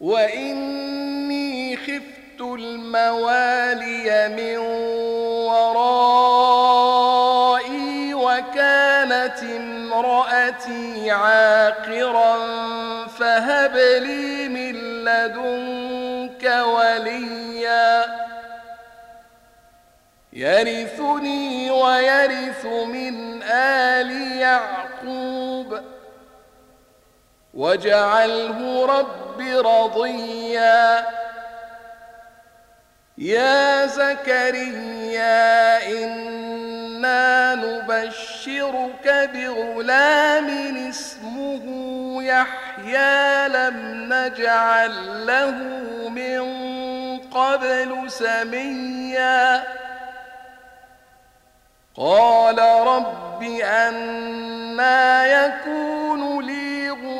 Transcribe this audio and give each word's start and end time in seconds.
وإني 0.00 1.76
خفت 1.76 2.40
الموالي 2.40 4.28
من 4.28 4.56
ورائي 6.56 8.14
وكانت 8.14 9.42
امرأتي 9.42 11.10
عاقرا 11.10 12.36
فهب 13.06 13.76
لي 13.76 14.48
من 14.48 14.74
لدنك 15.04 16.44
وليا 16.66 18.06
يرثني 20.32 21.70
ويرث 21.70 22.66
من 22.66 23.42
آل 23.42 24.10
يعقوب 24.38 25.80
واجعله 27.56 28.86
رب 28.86 29.40
رضيا. 29.40 31.06
يا 33.18 33.86
زكريا 33.86 35.36
إنا 35.88 37.54
نبشرك 37.54 39.30
بغلام 39.34 40.48
اسمه 40.88 41.64
يحيى 42.22 43.48
لم 43.48 43.76
نجعل 44.12 45.26
له 45.26 45.50
من 46.08 46.42
قبل 47.18 48.10
سميا. 48.10 49.62
قال 51.96 52.58
رب 52.86 53.42
أنا 53.62 55.26
يكون 55.26 56.05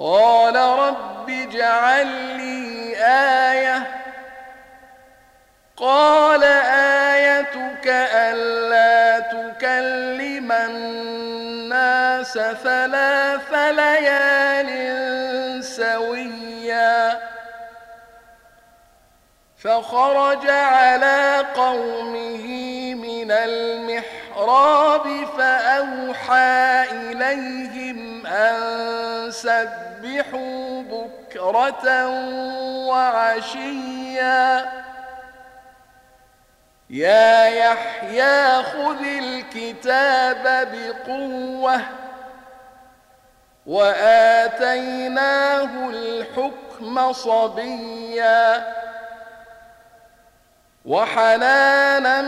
قال 0.00 0.56
رب 0.56 1.30
اجعل 1.30 2.06
لي 2.06 2.96
آية. 3.52 3.82
قال 5.76 6.44
آيتك 7.14 7.86
ألا 7.86 9.18
تكلم 9.20 10.52
الناس 10.52 12.32
ثلاث 12.62 13.52
ليال 13.52 14.70
سويا. 15.64 17.20
فخرج 19.58 20.50
على 20.50 21.44
قومه 21.54 22.46
من 22.94 23.30
المحراب 23.32 24.25
فأوحى 25.38 26.84
إليهم 26.92 28.26
أن 28.26 29.30
سبحوا 29.30 30.82
بكرة 30.82 32.08
وعشيا. 32.88 34.70
يا 36.90 37.46
يحيى 37.46 38.62
خذ 38.62 39.00
الكتاب 39.04 40.68
بقوة 40.72 41.80
وآتيناه 43.66 45.10
الحكم 45.90 47.12
صبيا. 47.12 48.66
وحنانا 50.84 52.22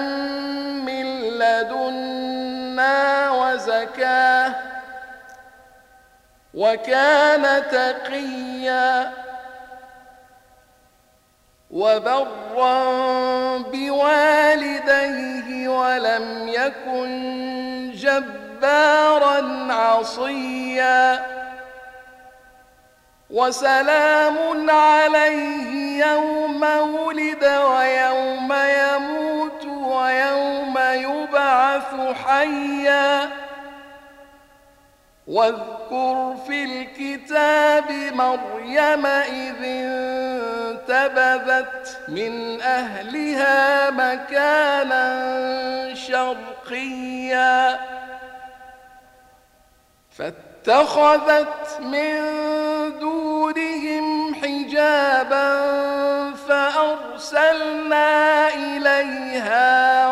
من 0.82 0.97
لدنا 1.38 3.30
وزكاة 3.30 4.54
وكان 6.54 7.62
تقيا 7.70 9.12
وبرا 11.70 12.84
بوالديه 13.58 15.68
ولم 15.68 16.48
يكن 16.48 17.08
جبارا 17.94 19.72
عصيا 19.72 21.26
وسلام 23.30 24.70
عليه 24.70 26.04
يوم 26.06 26.62
ولد 26.94 27.44
ويوم 27.44 28.07
حيا. 32.14 33.30
واذكر 35.26 36.36
في 36.46 36.64
الكتاب 36.64 37.90
مريم 38.12 39.06
إذ 39.06 39.64
انتبذت 40.88 41.98
من 42.08 42.60
أهلها 42.60 43.90
مكانا 43.90 45.04
شرقيا. 45.94 47.78
فاتخذت 50.18 51.80
من 51.80 52.18
دونهم 52.98 54.34
حجابا 54.34 55.68
فأرسلنا 56.48 58.08
إليها 58.54 60.06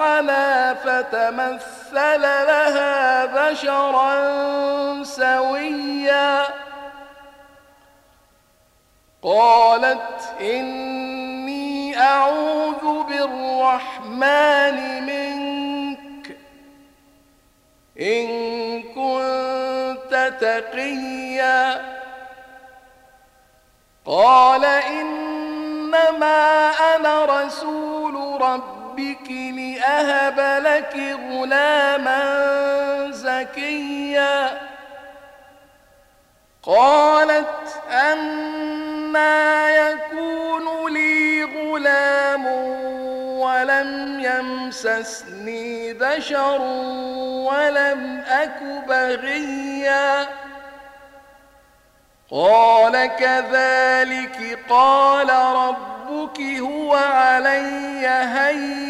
روحنا 0.00 0.74
فتمثل 0.74 2.20
لها 2.20 3.24
بشرا 3.26 5.04
سويا 5.04 6.46
قالت 9.22 10.34
إني 10.40 11.98
أعوذ 11.98 13.02
بالرحمن 13.08 14.76
منك 15.06 16.36
إن 18.00 18.26
كنت 18.82 20.32
تقيا 20.40 21.82
قال 24.06 24.64
إنما 24.64 26.40
أنا 26.96 27.24
رسول 27.24 28.40
ربك 29.00 29.30
لأهب 29.30 30.40
لك 30.64 31.16
غلاما 31.30 32.20
زكيا. 33.10 34.60
قالت 36.62 37.82
أنا 37.90 39.70
يكون 39.70 40.92
لي 40.92 41.44
غلام 41.44 42.46
ولم 43.40 44.20
يمسسني 44.20 45.92
بشر 45.92 46.60
ولم 47.50 48.24
أك 48.28 48.62
بغيا. 48.88 50.26
قال 52.30 53.06
كذلك 53.06 54.58
قال 54.68 55.30
ربك 55.30 56.40
هو 56.40 56.94
علي 56.94 58.06
هين 58.06 58.89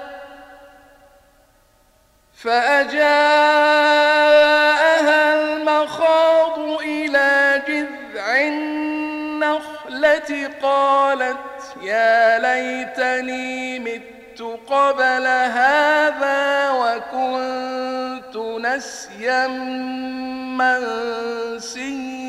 فأجاءها 2.43 3.03
المخاض 5.35 6.59
إلى 6.81 7.61
جذع 7.67 8.41
النخلة 8.41 10.31
قالت 10.61 11.37
يا 11.81 12.39
ليتني 12.39 13.79
مت 13.79 14.41
قبل 14.67 15.27
هذا 15.27 16.71
وكنت 16.71 18.35
نسيا 18.37 19.47
منسيا. 21.57 22.21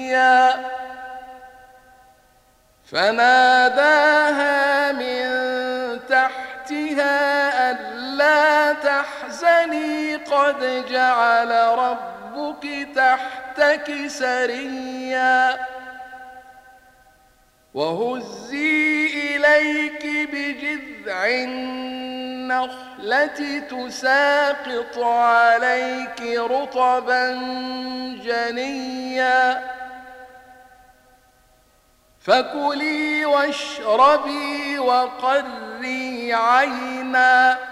فناداها 2.93 4.53
من 4.93 5.22
تحزني 9.63 10.17
قد 10.17 10.87
جعل 10.91 11.51
ربك 11.79 12.89
تحتك 12.95 14.07
سريا. 14.07 15.67
وهزي 17.75 19.07
إليك 19.37 20.29
بجذع 20.33 21.27
النخلة 21.27 22.59
تساقط 23.71 24.99
عليك 24.99 26.23
رطبا 26.23 27.33
جنيا. 28.25 29.73
فكلي 32.21 33.27
واشربي 33.27 34.79
وقري 34.79 36.35
عينا. 36.35 37.72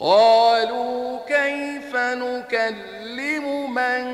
قالوا 0.00 1.18
كيف 1.26 1.96
نكلم 1.96 3.74
من 3.74 4.04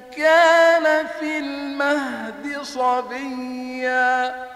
كان 0.00 1.06
في 1.06 1.38
المهد 1.38 2.62
صبيا؟ 2.62 4.46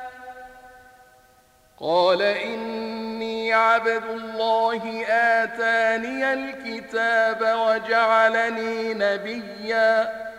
قال 1.80 2.22
إني 2.22 3.52
عبد 3.52 4.04
الله 4.10 5.04
آتاني 5.08 6.32
الكتاب 6.32 7.40
وجعلني 7.42 8.94
نبيا. 8.94 10.29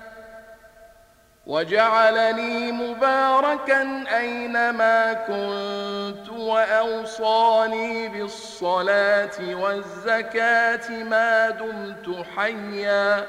وجعلني 1.52 2.72
مباركا 2.72 4.04
أينما 4.18 5.14
كنت 5.14 6.30
وأوصاني 6.30 8.08
بالصلاة 8.08 9.56
والزكاة 9.56 10.90
ما 10.90 11.50
دمت 11.50 12.26
حيا 12.36 13.26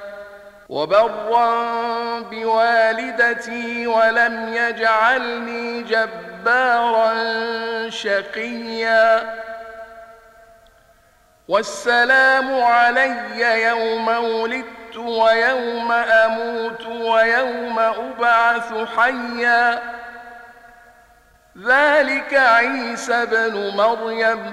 وبرا 0.69 2.21
بوالدتي 2.21 3.87
ولم 3.87 4.55
يجعلني 4.55 5.83
جبارا 5.83 7.15
شقيا 7.89 9.35
والسلام 11.49 12.63
علي 12.63 13.63
يوم 13.63 14.09
ولدت 14.09 14.82
ويوم 14.97 15.93
أموت 15.93 16.87
ويوم 16.87 17.79
أبعث 17.79 18.75
حيا. 18.97 19.83
ذلك 21.67 22.35
عيسى 22.35 23.27
بن 23.27 23.77
مريم. 23.77 24.53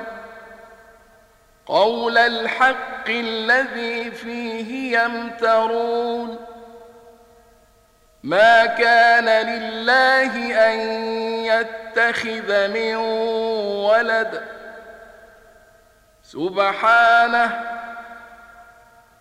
قول 1.65 2.17
الحق 2.17 3.09
الذي 3.09 4.11
فيه 4.11 4.99
يمترون. 4.99 6.45
ما 8.23 8.65
كان 8.65 9.25
لله 9.47 10.53
أن 10.67 10.79
يتخذ 11.45 12.67
من 12.67 12.95
ولد. 13.85 14.43
سبحانه 16.23 17.78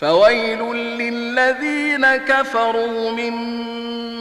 فويل 0.00 0.62
للذين 0.74 2.16
كفروا 2.16 3.10
من 3.10 3.32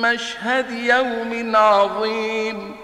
مشهد 0.01 0.72
يوم 0.72 1.55
عظيم. 1.55 2.75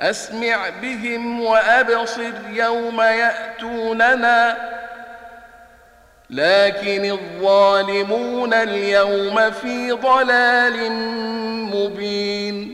أسمع 0.00 0.68
بهم 0.82 1.40
وأبصر 1.40 2.32
يوم 2.50 3.00
يأتوننا. 3.00 4.74
لكن 6.30 7.04
الظالمون 7.04 8.54
اليوم 8.54 9.50
في 9.50 9.92
ضلال 9.92 10.92
مبين. 11.74 12.73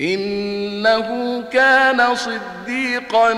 إنه 0.00 1.42
كان 1.52 2.14
صديقا 2.14 3.32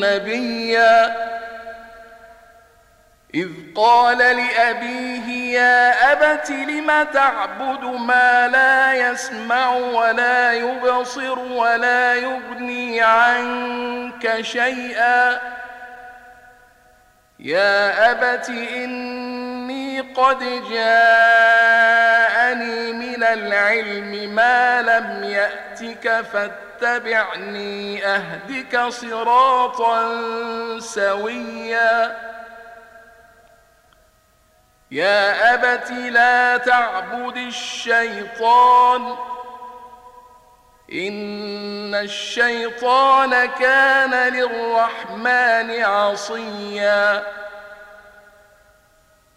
نبيا. 0.00 1.24
إذ 3.34 3.48
قال 3.76 4.18
لأبيه 4.18 5.58
يا 5.58 6.12
أبت 6.12 6.50
لم 6.50 7.02
تعبد 7.14 7.84
ما 7.84 8.48
لا 8.48 8.94
يسمع 8.94 9.76
ولا 9.76 10.52
يبصر 10.52 11.38
ولا 11.38 12.14
يغني 12.14 13.00
عنك 13.00 14.40
شيئا؟ 14.40 15.40
يا 17.38 18.10
أبت 18.10 18.48
إني 18.48 20.00
قد 20.00 20.42
جاءني 22.54 22.92
من 22.92 23.22
العلم 23.22 24.34
ما 24.34 24.82
لم 24.82 25.24
يأتك 25.24 26.20
فاتبعني 26.20 28.06
أهدك 28.06 28.80
صراطا 28.88 30.20
سويا. 30.80 32.16
يا 34.90 35.54
أبت 35.54 35.90
لا 35.90 36.56
تعبد 36.56 37.36
الشيطان. 37.36 39.16
إن 40.92 41.94
الشيطان 41.94 43.44
كان 43.46 44.32
للرحمن 44.32 45.84
عصيا. 45.84 47.22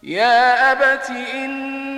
يا 0.02 0.72
أبت 0.72 1.10
إني 1.10 1.97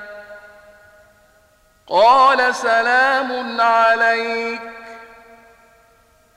قال 1.91 2.55
سلام 2.55 3.61
عليك. 3.61 4.61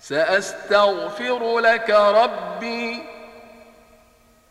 سأستغفر 0.01 1.59
لك 1.59 1.91
ربي. 1.91 3.03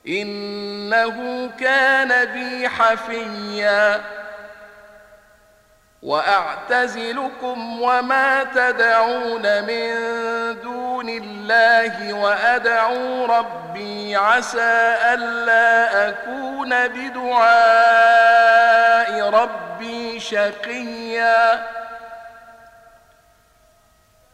إنه 0.08 1.50
كان 1.60 2.26
بي 2.26 2.70
حفيا. 2.70 4.02
وأعتزلكم 6.04 7.82
وما 7.82 8.44
تدعون 8.44 9.64
من 9.64 9.94
دون 10.64 11.10
الله 11.10 12.14
وأدعو 12.14 13.26
ربي 13.26 14.16
عسى 14.16 14.96
ألا 15.14 16.10
أكون 16.10 16.88
بدعاء 16.88 18.10
ربي 19.30 20.20
شقيا 20.20 21.64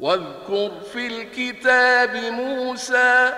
واذكر 0.00 0.70
في 0.92 1.06
الكتاب 1.06 2.16
موسى 2.16 3.34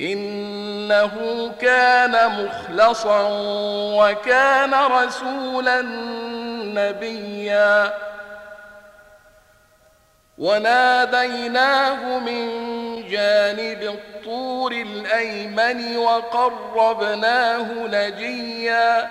إنه 0.00 1.12
كان 1.60 2.44
مخلصا 2.44 3.28
وكان 3.98 4.74
رسولا 4.74 5.82
نبيا. 6.74 7.94
وناديناه 10.38 12.18
من 12.18 12.48
جانب 13.08 13.82
الطور 13.82 14.72
الأيمن 14.72 15.96
وقربناه 15.96 17.72
نجيا. 17.72 19.10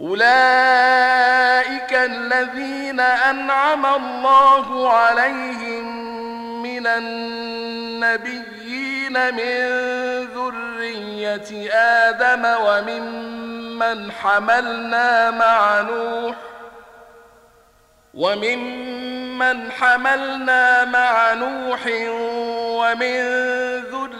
أولئك 0.00 1.92
الذين 1.92 3.00
أنعم 3.00 3.86
الله 3.86 4.92
عليهم 4.92 6.12
من 6.62 6.86
النبيين 6.86 8.32
من 9.34 9.66
ذرية 10.34 11.70
آدم 11.74 12.44
وممن 12.64 14.12
حملنا 14.12 15.30
مع 15.30 15.80
نوح 15.80 16.36
وممن 18.14 19.72
حملنا 19.72 20.84
مع 20.84 21.32
نوح 21.34 21.86
ومن 22.80 23.20
ذرية 23.80 24.19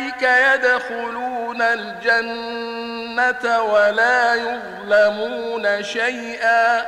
يدخلون 0.23 1.61
الجنة 1.61 3.61
ولا 3.61 4.35
يظلمون 4.35 5.83
شيئا. 5.83 6.85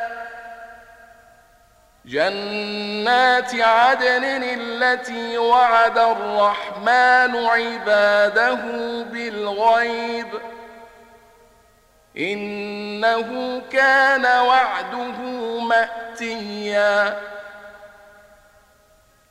جنات 2.05 3.55
عدن 3.55 4.43
التي 4.43 5.37
وعد 5.37 5.97
الرحمن 5.97 7.45
عباده 7.45 8.55
بالغيب 9.03 10.27
ۖ. 10.27 10.53
إنه 12.17 13.61
كان 13.71 14.25
وعده 14.25 15.19
مأتيا. 15.59 17.32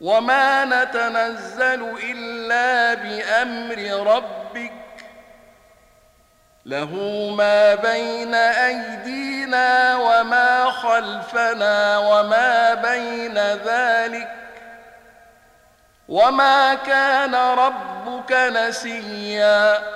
وما 0.00 0.64
نتنزل 0.64 1.96
إلا 2.02 2.94
بأمر 2.94 4.06
ربك 4.14 4.72
له 6.66 6.94
ما 7.36 7.74
بين 7.74 8.34
أيدينا 8.34 9.96
وما 9.96 10.70
خلفنا 10.70 11.98
وما 11.98 12.74
بين 12.74 13.38
ذلك 13.38 14.28
وما 16.08 16.74
كان 16.74 17.34
ربك 17.34 18.32
نسيا 18.32 19.95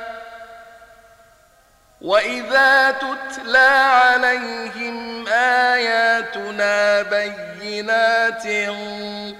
واذا 2.01 2.91
تتلى 2.91 3.67
عليهم 3.93 5.27
اياتنا 5.27 7.01
بينات 7.01 8.47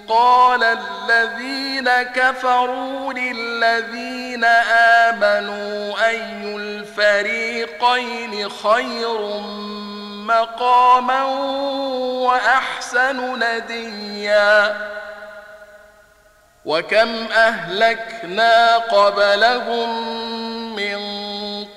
قال 0.10 0.64
الذين 0.64 1.90
كفروا 1.90 3.14
للذين 3.14 4.46
امنوا 5.06 6.08
اي 6.08 6.56
الفريقين 6.56 8.50
خير 8.50 9.40
مقاما 10.28 11.24
واحسن 12.26 13.40
نديا 13.40 14.76
وكم 16.66 17.26
اهلكنا 17.34 18.78
قبلهم 18.78 20.12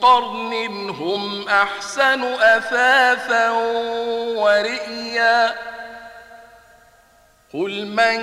قرن 0.04 0.90
هم 0.90 1.48
أحسن 1.48 2.24
أثاثا 2.34 3.50
ورئيا. 4.36 5.54
قل 7.54 7.86
من 7.86 8.18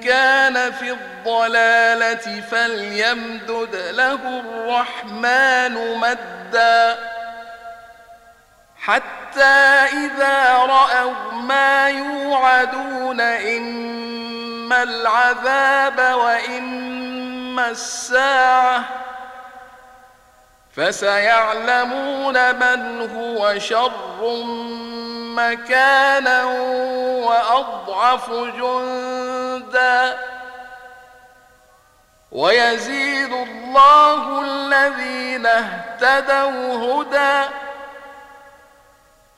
كان 0.00 0.72
في 0.72 0.90
الضلالة 0.90 2.40
فليمدد 2.40 3.76
له 3.76 4.40
الرحمن 4.40 5.98
مدا. 5.98 6.98
حتى 8.76 9.88
إذا 10.06 10.52
رأوا 10.52 11.32
ما 11.32 11.88
يوعدون 11.88 13.20
إما 13.20 14.82
العذاب 14.82 16.14
وإما 16.18 17.70
الساعة 17.70 19.07
فسيعلمون 20.78 22.54
من 22.54 23.10
هو 23.16 23.58
شر 23.58 24.44
مكانا 25.36 26.44
وأضعف 27.24 28.30
جندا. 28.30 30.18
ويزيد 32.32 33.32
الله 33.32 34.40
الذين 34.40 35.46
اهتدوا 35.46 37.02
هدى 37.02 37.48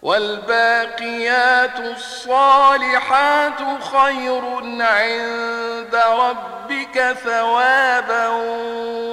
والباقيات 0.03 1.81
الصالحات 1.81 3.59
خير 3.93 4.43
عند 4.81 5.95
ربك 5.95 7.17
ثوابا 7.25 8.29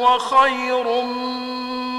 وخير 0.02 1.02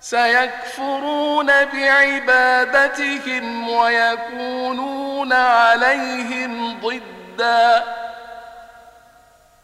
سيكفرون 0.00 1.46
بعبادتهم 1.64 3.68
ويكونون 3.68 5.32
عليهم 5.32 6.80
ضدا. 6.80 7.84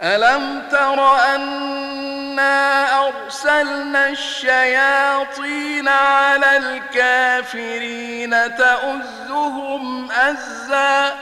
ألم 0.02 0.62
تر 0.70 1.24
أنا 1.34 2.88
أرسلنا 3.08 4.08
الشياطين 4.08 5.88
على 5.88 6.56
الكافرين 6.56 8.56
تؤزهم 8.56 10.10
أزا؟ 10.10 11.16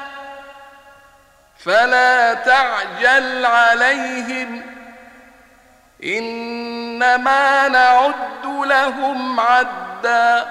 فلا 1.65 2.35
تعجل 2.35 3.47
عليهم. 3.47 4.63
إنما 6.95 7.69
نعد 7.69 8.45
لهم 8.45 9.41
عدا. 9.41 10.47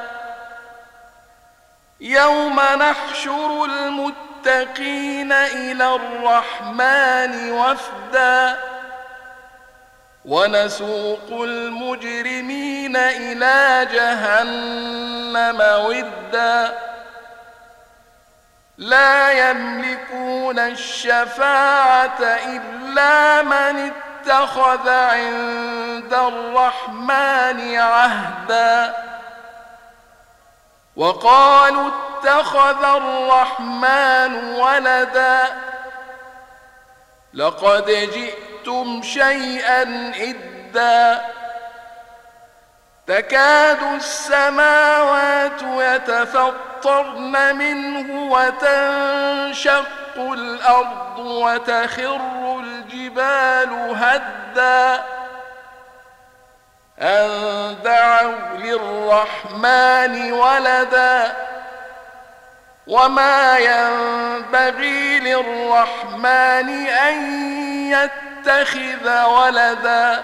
يوم 2.01 2.59
نحشر 2.59 3.65
المتقين 3.65 5.31
إلى 5.31 5.95
الرحمن 5.95 7.51
وفدا. 7.51 8.59
ونسوق 10.25 11.27
المجرمين 11.31 12.95
إلى 12.95 13.87
جهنم 13.93 15.61
ودا. 15.85 16.77
لا 18.77 19.31
يملكون 19.31 20.59
الشفاعة 20.59 22.21
إلا 22.21 23.41
من 23.41 23.91
اتخذ 24.23 24.89
عند 24.89 26.13
الرحمن 26.13 27.77
عهدا. 27.77 28.95
وقالوا 30.95 31.89
اتخذ 31.89 32.83
الرحمن 32.83 34.53
ولدا. 34.53 35.61
لقد 37.33 37.85
جئتم 37.85 39.01
شيئا 39.03 39.81
إدا. 40.15 41.25
تكاد 43.07 43.83
السماوات 43.83 45.61
يتفطرن 45.61 47.55
منه 47.55 48.31
وتنشق 48.31 50.02
الأرض 50.17 51.19
وتخر 51.19 52.21
الجبال 52.59 53.95
هدا 53.95 55.03
أن 57.01 57.29
دعوا 57.83 58.57
للرحمن 58.57 60.31
ولدا 60.31 61.33
وما 62.87 63.57
ينبغي 63.57 65.19
للرحمن 65.19 66.87
أن 66.87 67.43
يتخذ 67.91 69.23
ولدا 69.25 70.23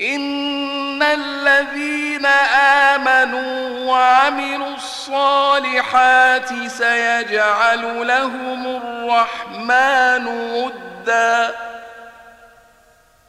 إن 0.00 1.02
الذين 1.02 2.26
آمنوا 2.96 3.86
وعملوا 3.86 4.74
الصالحات 4.74 6.48
سيجعل 6.66 8.06
لهم 8.06 8.66
الرحمن 8.66 10.26
ودا 10.26 11.54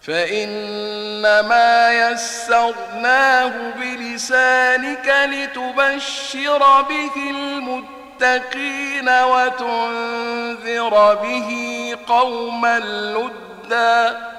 فإنما 0.01 1.93
يسرناه 1.93 3.51
بلسانك 3.75 5.15
لتبشر 5.25 6.82
به 6.82 7.12
المتقين 7.29 9.10
وتنذر 9.10 11.15
به 11.15 11.95
قوما 12.08 12.79
لُدًّا 12.79 14.38